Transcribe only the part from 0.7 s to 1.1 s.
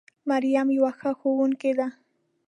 يوه